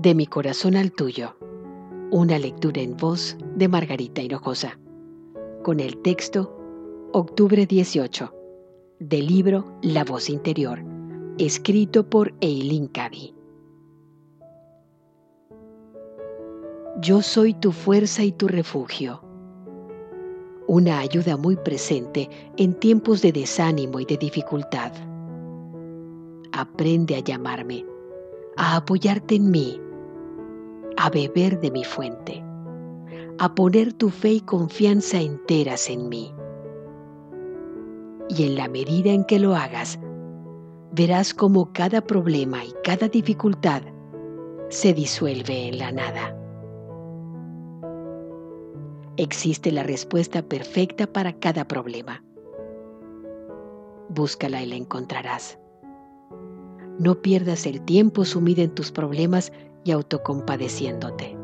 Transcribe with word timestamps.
De 0.00 0.14
mi 0.14 0.28
corazón 0.28 0.76
al 0.76 0.92
tuyo. 0.92 1.34
Una 2.12 2.38
lectura 2.38 2.80
en 2.80 2.96
voz 2.96 3.36
de 3.56 3.66
Margarita 3.66 4.22
Hinojosa. 4.22 4.78
Con 5.64 5.80
el 5.80 5.96
texto 6.02 6.56
Octubre 7.12 7.66
18 7.66 8.32
del 9.00 9.26
libro 9.26 9.64
La 9.82 10.04
voz 10.04 10.30
interior, 10.30 10.84
escrito 11.36 12.08
por 12.08 12.32
Eileen 12.40 12.86
Cady. 12.86 13.34
Yo 17.00 17.20
soy 17.20 17.54
tu 17.54 17.72
fuerza 17.72 18.22
y 18.22 18.30
tu 18.30 18.46
refugio. 18.46 19.20
Una 20.68 21.00
ayuda 21.00 21.36
muy 21.36 21.56
presente 21.56 22.30
en 22.56 22.74
tiempos 22.74 23.20
de 23.20 23.32
desánimo 23.32 23.98
y 23.98 24.04
de 24.04 24.16
dificultad. 24.16 24.92
Aprende 26.52 27.16
a 27.16 27.18
llamarme, 27.18 27.84
a 28.56 28.76
apoyarte 28.76 29.34
en 29.34 29.50
mí, 29.50 29.80
a 31.00 31.10
beber 31.10 31.60
de 31.60 31.70
mi 31.70 31.84
fuente, 31.84 32.44
a 33.38 33.54
poner 33.54 33.92
tu 33.92 34.10
fe 34.10 34.30
y 34.32 34.40
confianza 34.40 35.20
enteras 35.20 35.88
en 35.88 36.08
mí. 36.08 36.34
Y 38.28 38.44
en 38.44 38.56
la 38.56 38.68
medida 38.68 39.12
en 39.12 39.24
que 39.24 39.38
lo 39.38 39.54
hagas, 39.54 40.00
verás 40.90 41.32
cómo 41.32 41.72
cada 41.72 42.00
problema 42.00 42.64
y 42.64 42.74
cada 42.82 43.06
dificultad 43.06 43.82
se 44.70 44.92
disuelve 44.92 45.68
en 45.68 45.78
la 45.78 45.92
nada. 45.92 46.36
Existe 49.16 49.70
la 49.70 49.84
respuesta 49.84 50.42
perfecta 50.42 51.06
para 51.06 51.32
cada 51.38 51.64
problema. 51.66 52.24
Búscala 54.08 54.62
y 54.62 54.66
la 54.66 54.74
encontrarás. 54.74 55.60
No 56.98 57.22
pierdas 57.22 57.66
el 57.66 57.80
tiempo 57.82 58.24
sumida 58.24 58.62
en 58.62 58.74
tus 58.74 58.90
problemas 58.90 59.52
y 59.84 59.92
autocompadeciéndote. 59.92 61.36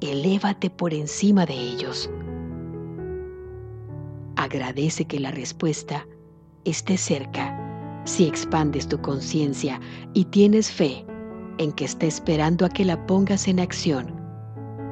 Elévate 0.00 0.70
por 0.70 0.94
encima 0.94 1.44
de 1.44 1.54
ellos. 1.54 2.08
Agradece 4.36 5.06
que 5.06 5.18
la 5.18 5.30
respuesta 5.32 6.06
esté 6.64 6.96
cerca 6.96 8.02
si 8.04 8.26
expandes 8.26 8.86
tu 8.86 9.00
conciencia 9.00 9.80
y 10.12 10.26
tienes 10.26 10.70
fe 10.70 11.04
en 11.58 11.72
que 11.72 11.84
está 11.84 12.06
esperando 12.06 12.64
a 12.64 12.68
que 12.68 12.84
la 12.84 13.06
pongas 13.06 13.48
en 13.48 13.58
acción 13.58 14.14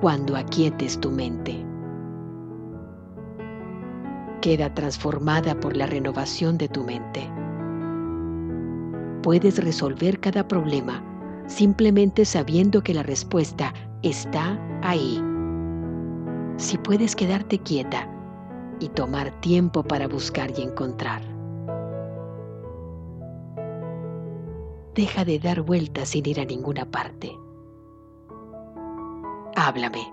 cuando 0.00 0.36
aquietes 0.36 1.00
tu 1.00 1.10
mente. 1.10 1.64
Queda 4.40 4.72
transformada 4.74 5.58
por 5.58 5.76
la 5.76 5.86
renovación 5.86 6.56
de 6.56 6.68
tu 6.68 6.84
mente. 6.84 7.28
Puedes 9.22 9.62
resolver 9.62 10.20
cada 10.20 10.46
problema 10.46 11.04
simplemente 11.46 12.24
sabiendo 12.24 12.82
que 12.82 12.94
la 12.94 13.02
respuesta 13.02 13.74
está 14.02 14.58
ahí. 14.82 15.22
Si 16.56 16.78
puedes 16.78 17.16
quedarte 17.16 17.58
quieta 17.58 18.08
y 18.78 18.88
tomar 18.88 19.32
tiempo 19.40 19.82
para 19.82 20.06
buscar 20.06 20.50
y 20.56 20.62
encontrar. 20.62 21.22
Deja 24.94 25.24
de 25.24 25.38
dar 25.38 25.62
vueltas 25.62 26.10
sin 26.10 26.26
ir 26.26 26.40
a 26.40 26.44
ninguna 26.44 26.84
parte 26.84 27.36
háblame. 29.60 30.12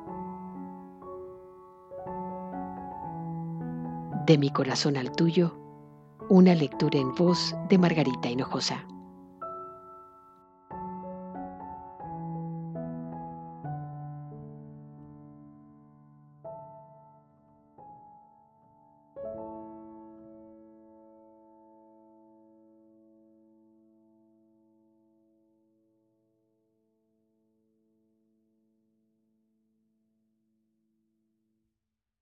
De 4.26 4.38
mi 4.38 4.50
corazón 4.52 4.98
al 4.98 5.12
tuyo, 5.14 5.58
una 6.30 6.54
lectura 6.54 7.00
en 7.00 7.16
voz 7.16 7.56
de 7.70 7.78
Margarita 7.78 8.30
Hinojosa. 8.30 8.86